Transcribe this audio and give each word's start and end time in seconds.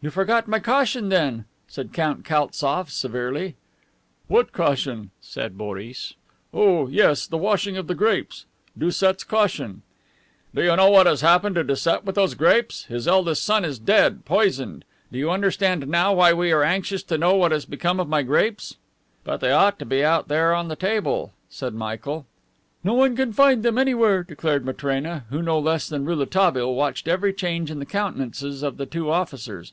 "You 0.00 0.10
forgot 0.10 0.46
my 0.46 0.60
caution, 0.60 1.08
then?" 1.08 1.44
said 1.66 1.92
Count 1.92 2.24
Kaltzof 2.24 2.88
severely. 2.88 3.56
"What 4.28 4.52
caution?" 4.52 5.10
said 5.20 5.58
Boris. 5.58 6.14
"Oh, 6.54 6.86
yes, 6.86 7.26
the 7.26 7.36
washing 7.36 7.76
of 7.76 7.88
the 7.88 7.96
grapes. 7.96 8.46
Doucet's 8.78 9.24
caution." 9.24 9.82
"Do 10.54 10.62
you 10.62 10.76
know 10.76 10.88
what 10.88 11.06
has 11.08 11.20
happened 11.22 11.56
to 11.56 11.64
Doucet 11.64 12.04
with 12.04 12.14
those 12.14 12.34
grapes? 12.34 12.84
His 12.84 13.08
eldest 13.08 13.42
son 13.44 13.64
is 13.64 13.80
dead, 13.80 14.24
poisoned. 14.24 14.84
Do 15.10 15.18
you 15.18 15.32
understand 15.32 15.84
now 15.88 16.14
why 16.14 16.32
we 16.32 16.52
are 16.52 16.62
anxious 16.62 17.02
to 17.02 17.18
know 17.18 17.34
what 17.34 17.50
has 17.50 17.64
become 17.64 17.98
of 17.98 18.08
my 18.08 18.22
grapes?" 18.22 18.76
"But 19.24 19.38
they 19.40 19.50
ought 19.50 19.80
to 19.80 19.84
be 19.84 20.04
out 20.04 20.28
there 20.28 20.54
on 20.54 20.68
the 20.68 20.76
table," 20.76 21.32
said 21.50 21.74
Michael. 21.74 22.24
"No 22.84 22.94
one 22.94 23.16
can 23.16 23.32
find 23.32 23.64
them 23.64 23.76
anywhere," 23.76 24.22
declared 24.22 24.64
Matrena, 24.64 25.24
who, 25.30 25.42
no 25.42 25.58
less 25.58 25.88
than 25.88 26.04
Rouletabille, 26.04 26.72
watched 26.76 27.08
every 27.08 27.32
change 27.32 27.68
in 27.72 27.80
the 27.80 27.84
countenances 27.84 28.62
of 28.62 28.76
the 28.76 28.86
two 28.86 29.10
officers. 29.10 29.72